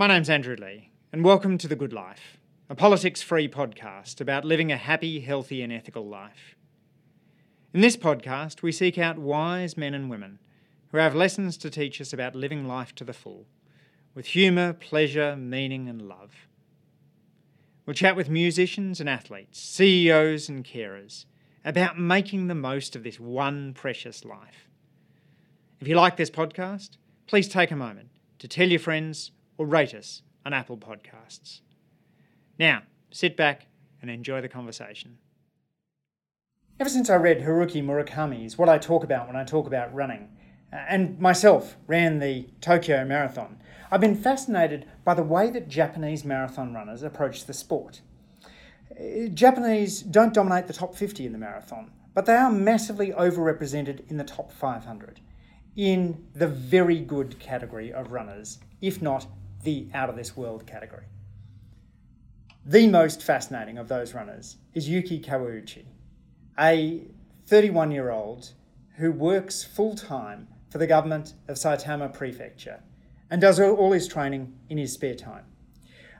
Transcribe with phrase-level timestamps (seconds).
[0.00, 2.38] My name's Andrew Lee, and welcome to The Good Life,
[2.70, 6.56] a politics free podcast about living a happy, healthy, and ethical life.
[7.74, 10.38] In this podcast, we seek out wise men and women
[10.90, 13.44] who have lessons to teach us about living life to the full,
[14.14, 16.46] with humour, pleasure, meaning, and love.
[17.84, 21.26] We'll chat with musicians and athletes, CEOs and carers
[21.62, 24.66] about making the most of this one precious life.
[25.78, 26.92] If you like this podcast,
[27.26, 28.08] please take a moment
[28.38, 31.60] to tell your friends or rate us on Apple Podcasts.
[32.58, 33.66] Now, sit back
[34.00, 35.18] and enjoy the conversation.
[36.80, 40.30] Ever since I read Haruki Murakami's What I Talk About When I Talk About Running,
[40.72, 43.58] uh, and myself ran the Tokyo Marathon,
[43.90, 48.00] I've been fascinated by the way that Japanese marathon runners approach the sport.
[48.98, 54.08] Uh, Japanese don't dominate the top 50 in the marathon, but they are massively overrepresented
[54.10, 55.20] in the top 500,
[55.76, 59.26] in the very good category of runners, if not
[59.62, 61.04] the out of this world category.
[62.64, 65.84] The most fascinating of those runners is Yuki Kawauchi,
[66.58, 67.04] a
[67.46, 68.52] 31 year old
[68.96, 72.80] who works full time for the government of Saitama Prefecture
[73.30, 75.44] and does all his training in his spare time.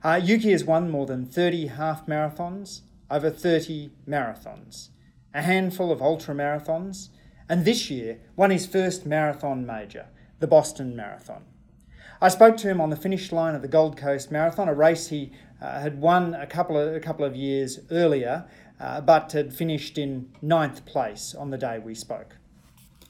[0.02, 4.88] Uh, Yuki has won more than 30 half marathons, over 30 marathons,
[5.34, 7.08] a handful of ultra marathons,
[7.48, 10.06] and this year won his first marathon major,
[10.38, 11.44] the Boston Marathon.
[12.22, 15.08] I spoke to him on the finish line of the Gold Coast Marathon, a race
[15.08, 15.32] he
[15.62, 18.44] uh, had won a couple of, a couple of years earlier,
[18.78, 22.36] uh, but had finished in ninth place on the day we spoke.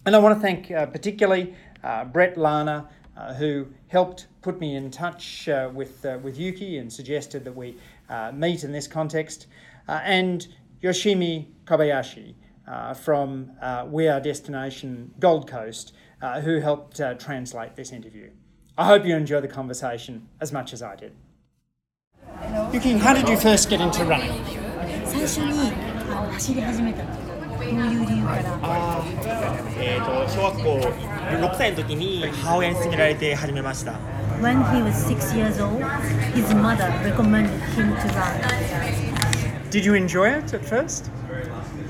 [0.07, 4.77] And I want to thank uh, particularly uh, Brett Lana, uh, who helped put me
[4.77, 7.77] in touch uh, with, with Yuki and suggested that we
[8.33, 9.49] meet in this context,
[9.89, 10.47] and
[10.85, 12.35] Yoshimi Kobayashi
[12.97, 13.51] from
[13.91, 15.95] We Are Destination Gold Coast,
[16.45, 18.31] who helped translate this interview.
[18.79, 21.13] I hope you enjoy the conversation as much as I did.
[22.73, 24.33] Yuki, how did you first get into running?
[25.05, 25.73] 最初に
[26.11, 33.95] あの走り始めたのどういう理由からあーえー、と小学校6歳の時に母親に勧められて始めました
[34.41, 35.83] When he was six years old,
[36.35, 39.71] his mother recommended him to run.
[39.71, 41.11] Did you enjoy it at first?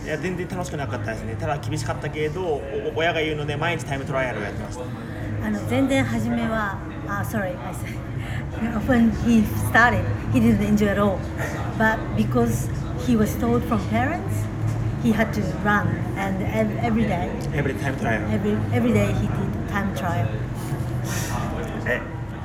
[0.05, 2.63] いや全然楽しくなかったですねただ厳しかったけれどお
[2.97, 4.85] 親が言うので毎日タイムトライアルをやってました
[5.44, 8.06] あの全然初めは、あ、sorry, I said
[8.88, 10.04] when he started,
[10.34, 11.20] he didn't enjoy at all.
[11.78, 12.70] But because
[13.06, 14.44] he was told from parents,
[15.04, 15.88] he had to run,
[16.18, 16.42] and
[16.84, 20.28] every day, every time trial, every every day he did time trial.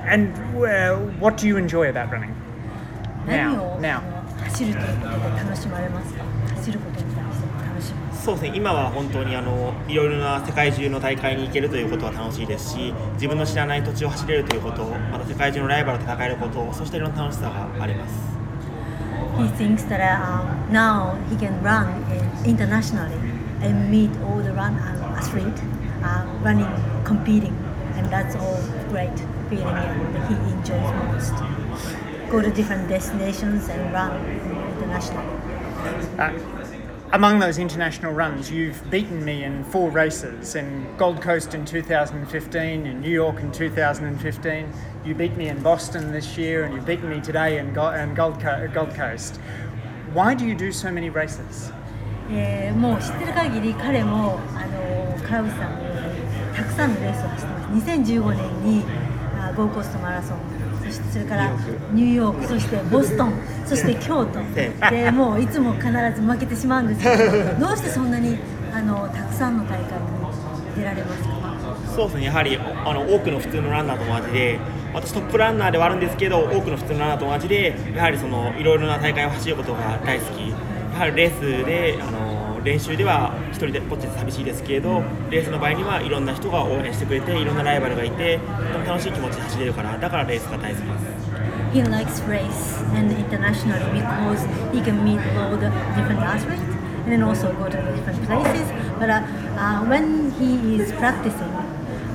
[0.05, 2.35] And uh, what do you enjoy about running?
[3.27, 4.01] 何 Now, を now.
[4.45, 6.25] 走るということで楽しまれますか
[8.26, 18.36] そうですね今は本当にあのいろいろな世界中の大会に行けるということは楽しいですし自分の知らない土地を走れるということまた世界中のライバルと戦えることそしていろんな楽しさがあります
[19.38, 21.86] He thinks that uh, now he can run
[22.46, 23.14] internationally
[23.62, 25.62] and meet all the run uh, athletes
[26.02, 26.72] uh, running,
[27.04, 27.54] competing,
[27.96, 28.58] and that's all
[28.90, 29.12] great
[29.50, 31.34] feeling and he enjoys most.
[32.32, 34.26] Go to different destinations and run
[34.78, 36.65] internationally.
[37.15, 41.65] Uh, among those international runs, you've beaten me in four races in Gold Coast in
[41.65, 44.67] 2015, in New York in 2015.
[45.05, 48.15] You beat me in Boston this year, and you've beaten me today in, Go- in
[48.15, 49.39] Gold, Co- Gold Coast.
[50.13, 51.73] Why do you do so many races?
[52.33, 58.85] えーもう知ってる限り彼もあの川口さんのようにたくさんのレースを走ってます2015年に
[59.37, 60.39] あゴーコーストマラソン
[61.12, 61.52] それから
[61.94, 63.34] ニューヨークそしてボストン
[63.66, 64.40] そして京都。
[64.92, 68.38] でもういつも必ず負けてしまうんですけど どうしてそんなに
[68.74, 69.86] あのたくさんの大会に
[70.78, 71.36] 出られますか？
[71.96, 72.26] そうですね。
[72.26, 74.60] やはりあの多くの普通のランナーと同じで
[74.94, 80.50] 私トップランナーではあるんですけど多くの普通のランナーと同じでやはりそのいろいろな大会を走ることが大好き。
[80.50, 81.32] やはりレー
[81.62, 82.25] スであの
[82.66, 91.16] 練習では一人でぽっちで寂しいですけれどレースの場合にはいろんな人が応援してくれていろんなライバルがいてとても楽しい気持ちで走れるからだからレースが大好きです
[91.76, 94.42] He likes race and internationally because
[94.74, 96.64] he can meet all the different athletes
[97.04, 98.72] and then also go to different places.
[98.98, 99.22] But uh,
[99.60, 101.52] uh, when he is practicing,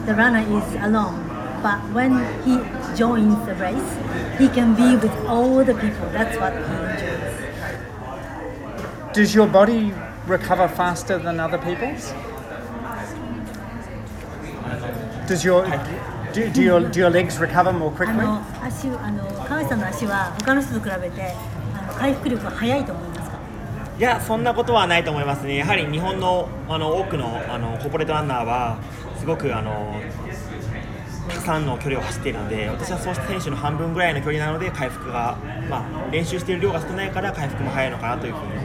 [0.07, 1.29] the runner is alone.
[1.63, 2.57] But when he
[2.97, 3.99] joins the race,
[4.39, 6.09] he can be with all the people.
[6.09, 7.21] That's what he enjoys.
[9.13, 9.93] Does your body
[10.31, 12.15] recover faster than other people's?
[15.27, 15.65] Does your
[16.33, 18.23] do, do your do your legs recover more あ quickly?
[18.23, 21.35] の足あの川内さんの足は他の人と比べて
[21.75, 23.39] あの回復力が早いと思いますか？
[23.99, 28.79] いやそんなことはないと思いますねやはり日本のあの多くのあのコーポレートランナーは
[29.19, 30.01] すごくあの
[31.29, 35.37] 加算の距離を走っているので私はそうした選手の半分ぐらいの距離なので回復が、
[35.69, 38.60] まあ、練習している量が少ないから回復も早いのかなというふうに。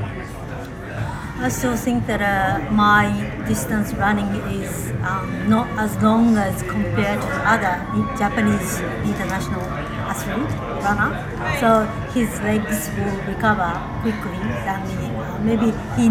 [1.38, 3.12] I still think that uh, my
[3.46, 7.76] distance running is um, not as long as compared to other
[8.18, 9.60] Japanese international
[10.08, 10.50] athlete
[10.82, 11.12] runner.
[11.60, 11.84] So
[12.14, 13.70] his legs will recover
[14.02, 15.12] quickly than me.
[15.12, 16.08] Uh, maybe he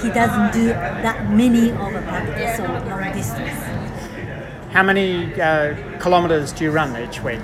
[0.00, 0.68] he doesn't do
[1.04, 3.60] that many of a practice or long distance.
[4.72, 7.40] How many uh, kilometers do you run each week?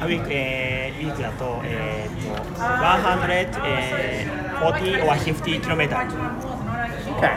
[0.00, 6.12] A week, uh, 100, uh, 40 or 50 kilometers.
[7.16, 7.34] Okay.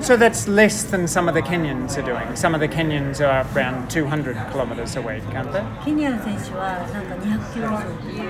[0.00, 2.36] So that's less than some of the Kenyans are doing.
[2.36, 5.62] Some of the Kenyans are around 200 kilometers away, can't they?
[5.84, 7.78] Kenyan 选手はなんか二百キロ以上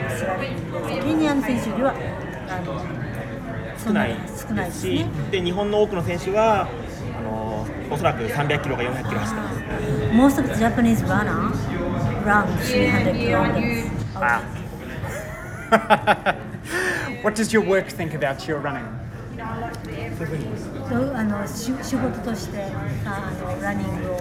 [0.05, 0.31] 走る。
[1.03, 1.95] Kenyan 选手には
[3.85, 5.05] 少ない少ないし。
[5.33, 6.69] で日本の多くの選手は
[7.19, 9.21] あのおそらく三百キロか四百キロ。
[10.13, 11.51] Most of the Japanese runner
[12.25, 13.91] run 300 kilometers.
[14.15, 14.43] Wow.
[17.25, 18.87] what does your work think about your running?
[19.35, 20.45] そういうふうに
[20.89, 22.63] そうあのし仕事として
[23.05, 24.21] ああのランニングを、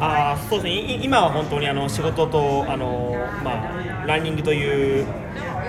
[0.00, 5.06] あーそうですねい今は本当にあの仕事とあの、まあ、ランニングという、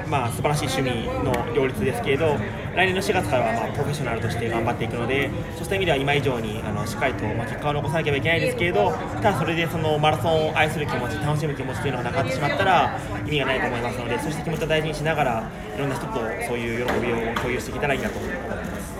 [0.09, 2.35] まあ、素晴らしい趣味の両立ですけれど
[2.75, 16.13] 来年の4月からは、まあ、プロフェッショナルとして頑張っていくのでそうした意味では今以上にあのしっかりと、まあ、結果を残さなければいけないですけれどただそれでそのマラソンを愛する気持ち楽しむ気持ちというのがなくなってしまったら意味がないと思いますのでそうした気持ちを大事にしながらいろんな人と
[16.47, 18.95] そういう喜びを共有していけたらいいなと思ってます。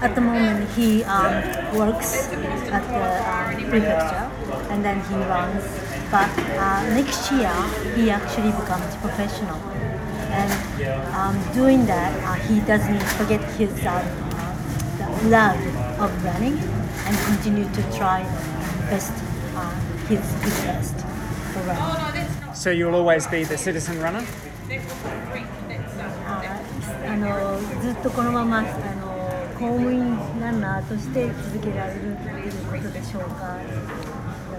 [0.00, 1.42] At the moment, he um,
[1.74, 2.30] works
[2.70, 4.30] at the um, prefecture
[4.70, 5.64] and then he runs.
[6.10, 7.52] But uh, next year,
[7.96, 9.58] he actually becomes professional.
[10.33, 10.51] And
[11.13, 14.53] um, doing that, uh, he doesn't forget his um, uh,
[14.97, 15.61] the love
[15.99, 16.57] of running
[17.05, 18.23] and continue to try
[18.89, 19.13] best
[19.55, 19.69] uh,
[20.07, 20.95] his, his best
[21.53, 22.55] for running.
[22.55, 24.23] So you'll always be the citizen runner?
[26.25, 26.41] あ
[27.07, 28.69] あのずっとこのままあの
[29.59, 33.57] 公務員ランナーとして続けられるということでしょうか。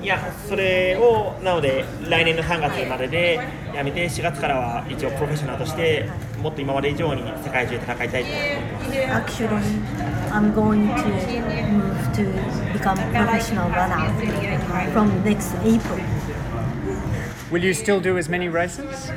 [0.01, 3.39] いや、それをなので来年の3月までで
[3.75, 6.09] やめて4月からは一応プロフェッショナルとして
[6.41, 9.49] もっと今まで以上に世界中で戦いたいと思います Actually,
[10.31, 11.03] I'm going to
[11.69, 15.99] move to become professional runner uh, from next April.
[17.51, 19.11] Will you still do as many races?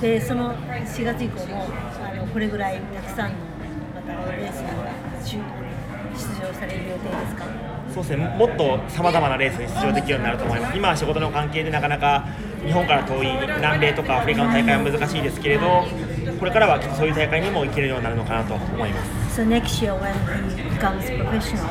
[0.00, 1.66] で、その4月以降も
[2.00, 3.36] あのこれぐらいたくさんの
[3.94, 4.60] またレース
[5.32, 5.42] に
[6.14, 7.75] 出場される予定ですか？
[7.92, 12.26] そうですねもっとさまざまなレースに出場できるようになると思います今は仕事の関係でなかなか
[12.64, 15.84] 日本から遠い南米とかアフリカの大会は難しいですけれど
[16.38, 20.14] これからはきっとそういう大会にも行けるようになるのかなと思います So next year, when
[20.48, 21.68] he becomes professional,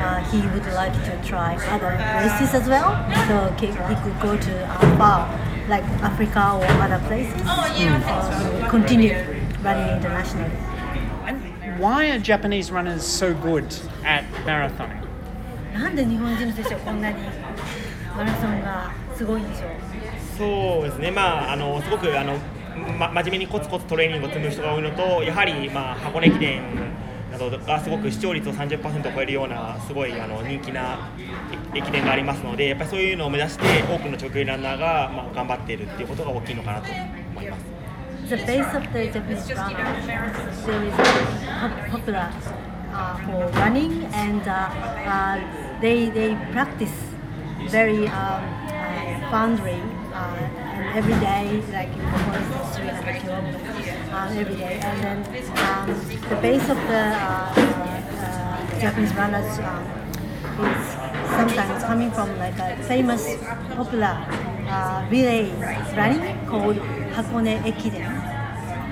[0.00, 2.94] uh, he would like to try other races as well.
[3.26, 5.28] So he, could go to uh, far,
[5.68, 7.34] like Africa or other places.
[7.44, 9.12] Uh, will continue
[9.64, 10.54] running internationally.
[11.26, 13.66] And why are Japanese runners so good
[14.04, 14.99] at marathoning?
[15.80, 17.16] なんで日本人の選手はこんなに
[18.16, 19.70] マラソンがすごいんでしょう？
[20.36, 22.36] そうですね、まあ、あのすごくあの、
[22.98, 26.62] ま、真面目にコツコツトレーニングを積む人が多いのと、やはり、まあ、箱根駅伝
[27.32, 31.10] などがすごく視聴率を30%を超えるような、すごいあの人気な
[31.74, 36.90] 駅伝がありますので、やっぱりそういうのを目指して、多くの長距離ランナーが、まあ、頑張っているっていうことが大きいのかなと
[37.32, 37.64] 思います。
[38.28, 39.74] The base of the Japanese runner
[40.06, 40.94] there is
[41.58, 42.30] pop- popular
[42.92, 44.70] uh, for running and uh,
[45.04, 45.38] uh,
[45.80, 46.92] they they practice
[47.68, 49.80] very um, uh, boundary
[50.12, 50.36] uh,
[50.76, 54.80] and every day like in instance 300 kilometers um, every day.
[54.82, 55.18] And then
[55.56, 55.88] um,
[56.28, 59.84] the base of the uh, uh, Japanese runners um,
[60.68, 60.86] is
[61.36, 63.36] sometimes coming from like a famous
[63.74, 64.14] popular
[64.68, 65.50] uh, relay
[65.96, 66.76] running called
[67.16, 68.04] Hakone Ekiden,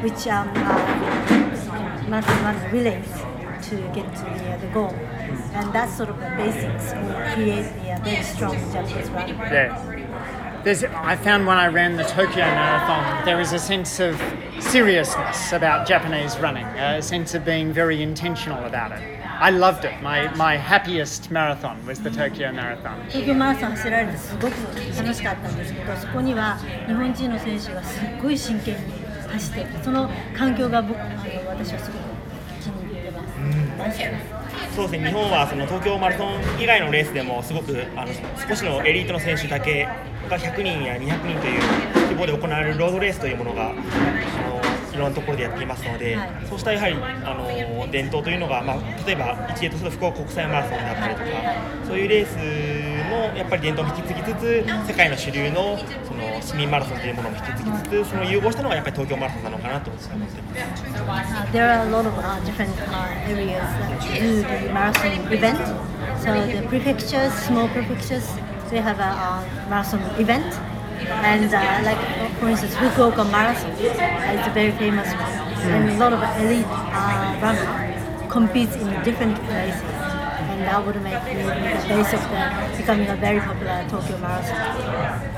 [0.02, 3.27] which um, uh, must run relays
[3.67, 4.93] to get to the, uh, the goal.
[5.53, 9.37] And that sort of the basics will create the uh, very strong Japanese running.
[9.37, 10.61] Yeah.
[10.63, 14.15] There's, I found when I ran the Tokyo Marathon, there is a sense of
[14.61, 19.01] seriousness about Japanese running, a sense of being very intentional about it.
[19.39, 20.01] I loved it.
[20.01, 22.97] My, my happiest marathon was the Tokyo Marathon.
[23.09, 24.53] 東京マラソン走られてすごく
[24.97, 28.93] 楽しかったんですけどそこには日本人の選手がすっごい真剣に
[29.33, 31.15] 走っていてその環境が僕あの
[31.49, 32.06] 私はすごく
[34.74, 38.12] そうですね日本はその東京マラソン以外のレースでもすごくあの
[38.48, 39.88] 少しのエリートの選手だけ
[40.28, 41.60] が100人や200人という
[42.08, 43.80] 規模で行われるロードレースというものがあの
[44.92, 46.30] いろんなところでやっていますので、はい。
[46.48, 51.26] そうしたやはりあの伝統というのが、まあ、例えば一例とすると福岡国際マラソンだったりとか
[51.86, 52.42] そういうレースの
[53.36, 57.70] やっぱり伝統を引き継ぎつつ世界の主流のその市民マラソンというものも引き継ぎ
[58.02, 60.36] つつその融合したのがやっぱり東京マラソンなのかなと思ってます。
[61.08, 65.58] Uh, there are a lot of uh, different uh, areas that do the marathon event.
[66.20, 68.26] So the prefectures, small prefectures,
[68.70, 70.54] they have a uh, marathon event.
[71.08, 71.98] And uh, like
[72.40, 73.96] for instance, Fukuoka Marathon, is
[74.46, 75.32] a very famous one,
[75.70, 77.88] and a lot of elite uh, runners
[78.28, 79.80] compete in different places,
[80.57, 81.33] and that would make the
[81.87, 85.29] base of the becoming a very popular Tokyo Marathon.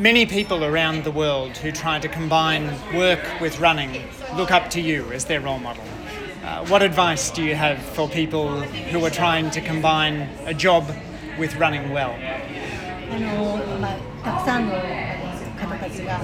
[0.00, 4.04] Many people around the world who try to combine work with running
[4.36, 5.84] look up to you as their role model.
[6.44, 10.84] Uh, what advice do you have for people who are trying to combine a job
[11.38, 12.14] with running well?
[13.08, 16.20] あのまあ、たくさんの方たちが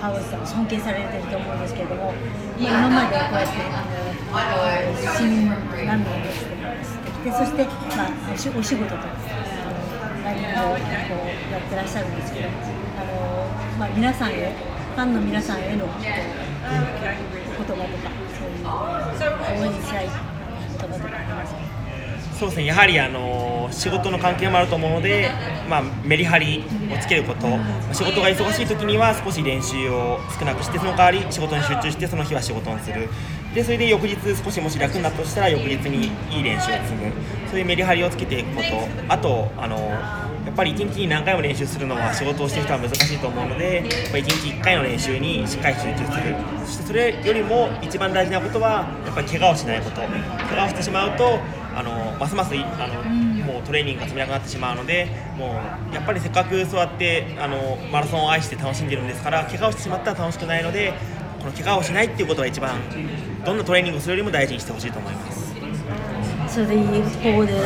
[0.00, 2.14] 川内さんを尊敬されてると思うんですけれども、まあ、
[2.58, 3.54] 今までこうやって
[4.32, 6.57] あの市民ランナーをして
[7.23, 8.95] でそして、まあ、お仕事と
[10.23, 14.55] ライブをこうやってらっしゃるんですけどあの、まあ、皆さんへ
[14.95, 17.85] ファンの皆さんへのこう言葉とか
[18.37, 21.18] そういう応援したい言葉とか。
[22.39, 22.65] そうですね。
[22.67, 25.29] やはりあの仕事の関係もあると思うので、
[25.69, 27.47] まあ、メリハリをつけること
[27.91, 33.09] 仕事が忙しい時には少し練習を少なくしてその代わり仕事に集中してその日は仕事にする。
[33.53, 37.11] でそれで翌日少しもし楽になったとしたら翌日にいい練習を積む。
[37.49, 38.67] そういうメリハリをつけていくこと。
[39.09, 39.77] あとあの
[40.45, 46.35] やっぱり1日に何回も練習するのは仕事をしてる人は難しいと思うのでやっぱ1日1回の練習にしっかり集中する。
[46.65, 50.01] そしてそれよりも一番大事なことはやっぱり怪我をしないこと。
[50.01, 50.07] 怪
[50.57, 51.39] 我をしてしまうと
[51.75, 53.03] あのますますあの、
[53.45, 55.07] もうトレーニングが積めなくなってしまうので
[55.37, 55.61] も
[55.91, 60.93] うやっぱりせっかくそうやってあのマラソンを愛して楽しんでるんですから怪我をしてしまったら楽しくないので
[61.39, 62.79] この怪我をしないっていうことが一番
[63.45, 65.39] どんなトレーニングをするよりも大事にしてほしいと思います。
[66.49, 66.75] So the
[67.31, 67.61] for the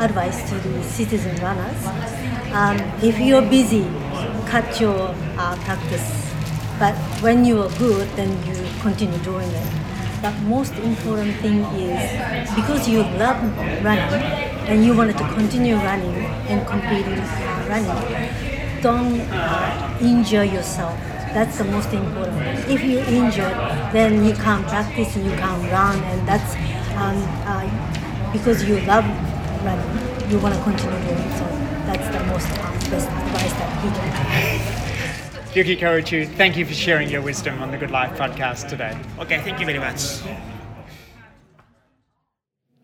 [0.00, 1.86] advice to the citizen runners,
[2.52, 3.86] um, if you're busy,
[4.44, 6.26] cut your uh, practice.
[6.80, 9.87] But when you are good, then you continue doing it.
[10.22, 12.10] The most important thing is
[12.54, 13.38] because you love
[13.84, 14.22] running
[14.68, 16.14] and you wanted to continue running
[16.50, 17.18] and competing
[17.68, 19.20] running, don't
[20.02, 20.98] injure yourself.
[21.34, 22.68] That's the most important.
[22.68, 23.50] If you injure,
[23.92, 26.54] then you can't practice, and you can't run, and that's
[26.96, 29.04] um, uh, because you love
[29.64, 30.30] running.
[30.30, 31.30] You want to continue doing.
[31.38, 31.44] So
[31.86, 34.77] that's the most uh, best advice that he can.
[35.54, 38.96] Yuki Korichu, thank you for sharing your wisdom on the Good Life podcast today.
[39.18, 40.20] Okay, thank you very much.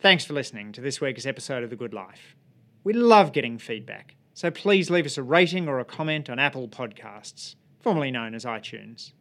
[0.01, 2.37] Thanks for listening to this week's episode of The Good Life.
[2.83, 6.67] We love getting feedback, so please leave us a rating or a comment on Apple
[6.67, 9.13] Podcasts, formerly known as iTunes.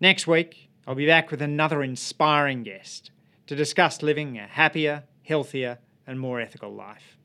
[0.00, 3.10] Next week, I'll be back with another inspiring guest
[3.48, 7.18] to discuss living a happier, healthier, and more ethical life.